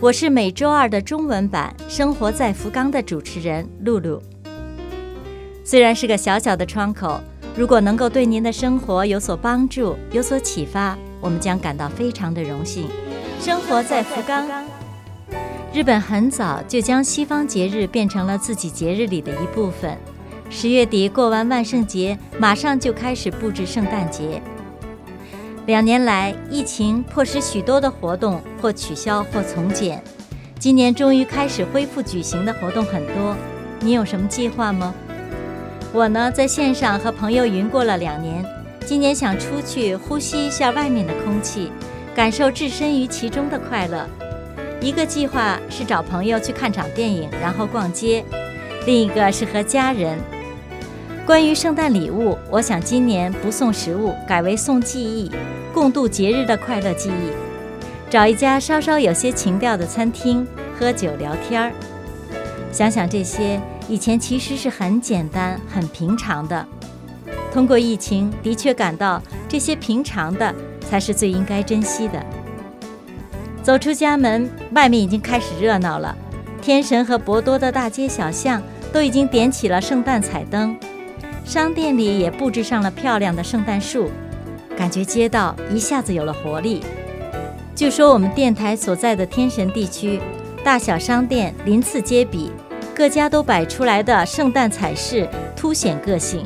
[0.00, 4.22] 我是每周二的中文版《生活在福冈》的主持人露露。
[5.64, 7.20] 虽然是个小小的窗口，
[7.56, 12.86] 如果能够对您的生活有所帮助、有所启发，我们将感到非常的荣幸。
[13.40, 14.46] 生活在福冈，
[15.74, 19.98] 日本很早就将西方节日变成了自己节日里的一部分。
[20.48, 24.40] 十月底过完万圣节，马上就开始布置圣诞节。
[25.68, 30.02] 两年来，疫情迫使许多的活动或取消或从简。
[30.58, 33.36] 今年终于开始恢复举行的活动很多，
[33.80, 34.94] 你有什么计划吗？
[35.92, 38.42] 我呢，在线上和朋友云过了两年，
[38.86, 41.70] 今年想出去呼吸一下外面的空气，
[42.14, 44.06] 感受置身于其中的快乐。
[44.80, 48.24] 一个计划是找朋友去看场电影，然后逛街；
[48.86, 50.18] 另一个是和家人。
[51.28, 55.30] 关于圣诞礼物，我想今年不送食物，改为送记忆。
[55.74, 57.30] 共度节日的快乐记忆，
[58.08, 60.46] 找一家稍稍有些情调的餐厅
[60.78, 61.70] 喝酒聊天儿。
[62.72, 66.66] 想想这些，以前其实是很简单、很平常的。
[67.52, 72.24] 通过疫情，的确感到这些平常的才是最应该珍惜的。
[73.62, 76.16] 走出家门，外面已经开始热闹了。
[76.62, 80.74] 天神和博多的大街小巷都已经点起了圣诞彩灯，
[81.48, 84.10] 商店里也布置上了漂亮的圣诞树。
[84.76, 86.82] 感觉街道一下子有了活力。
[87.74, 90.20] 据说我们电台所在的天神地区，
[90.62, 92.52] 大小商店鳞次栉比，
[92.94, 96.44] 各家都摆出来的圣诞彩饰凸显个性。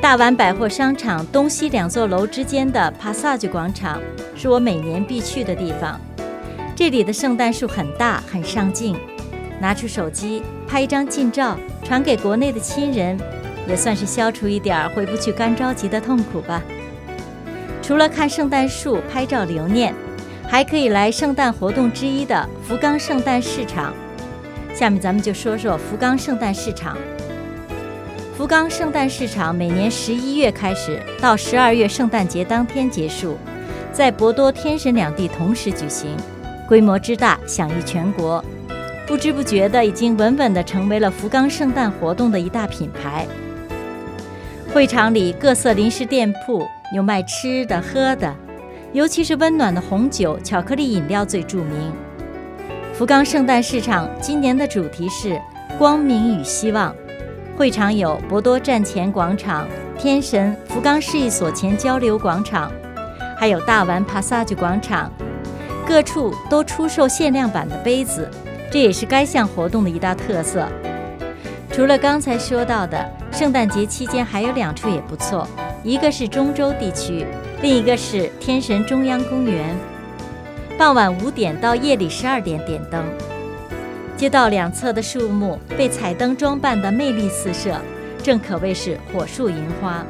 [0.00, 4.00] 大丸百货商场东西两座楼之间的 Passage 广场
[4.34, 6.00] 是我每年必去的地方。
[6.74, 8.96] 这里的圣诞树很大，很上镜。
[9.60, 11.54] 拿出手机拍一张近照，
[11.84, 13.18] 传给国内的亲人，
[13.68, 16.62] 也算是消除一点回不去干着急的痛苦吧。
[17.82, 19.94] 除了看圣诞树、拍照留念，
[20.48, 23.92] 还可以来圣诞活动之一的福冈圣诞市场。
[24.74, 26.96] 下面咱们就说说福冈圣诞市场。
[28.36, 33.36] 福冈圣诞市场每年十一月开始，到十二月圣诞节当天结束，
[33.92, 36.16] 在博多、天神两地同时举行，
[36.66, 38.44] 规模之大，享誉全国。
[39.06, 43.26] 不知不觉的，已经稳稳地成为了福冈圣诞活动的一大品牌。
[44.74, 46.66] 会场里各色临时店铺。
[46.92, 48.34] 有卖吃的、喝的，
[48.92, 51.92] 尤其是温暖的红酒、巧克力饮料最著名。
[52.92, 55.40] 福冈圣诞市场今年的主题是
[55.78, 56.94] “光明与希望”。
[57.56, 59.64] 会场有博多站前广场、
[59.96, 62.70] 天神福冈市役所前交流广场，
[63.36, 65.10] 还有大丸 Passage 广场，
[65.86, 68.28] 各处都出售限量版的杯子，
[68.72, 70.68] 这也是该项活动的一大特色。
[71.74, 75.44] 除了刚才说到的，圣诞节期间还有两处也不错。
[75.82, 77.26] 一个是中州地区，
[77.62, 79.76] 另一个是天神中央公园。
[80.78, 83.04] 傍晚五点到夜里十二点点灯，
[84.16, 87.74] 街道两侧的树木被彩灯装扮得魅力四射，
[88.22, 90.06] 正可谓是火树银花。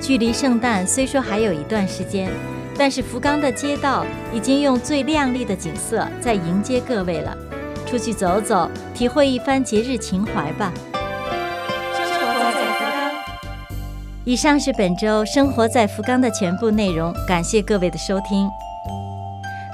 [0.00, 2.30] 距离圣诞虽说还有一段时间，
[2.78, 7.36] 但是福冈的街道已经用最亮丽的景色在迎接各位了。
[7.90, 10.72] 出去走走，体会一番节日情怀吧。
[11.92, 13.12] 生活在福冈
[14.24, 18.48] 以上是本周生活在福冈的全部内容，感谢各位的收听。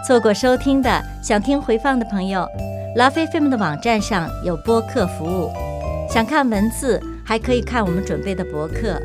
[0.07, 2.49] 错过收听的，想听回放的朋友，
[2.95, 5.53] 拉菲菲们的网站上有播客服务。
[6.09, 8.99] 想看文字，还可以看我们准备的博客。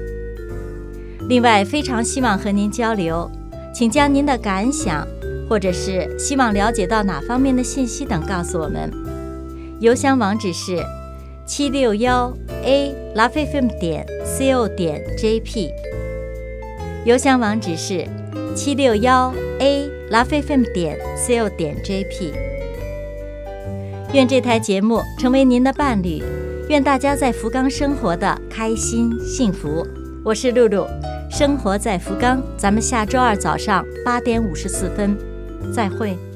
[1.27, 3.29] 另外，非常希望和您交流，
[3.73, 5.05] 请将您的感想，
[5.51, 8.89] 或者是希望了解到哪方面的信息等告诉我们。
[9.81, 10.81] 邮箱网址是
[11.45, 12.33] 七六幺
[12.63, 14.07] a La Fe Fe M 点。
[14.25, 15.69] co 点 jp，
[17.03, 18.07] 邮箱网址是
[18.55, 22.31] 七六幺 a La Fe Fe M 点 co 点 jp。
[24.13, 26.23] 愿这台节目成为您的伴侣，
[26.69, 29.85] 愿大家在福冈生活的开心幸福。
[30.23, 30.87] 我是露露，
[31.29, 35.17] 生活在福冈，咱们下周二早上八点五十四分
[35.73, 36.30] 再会。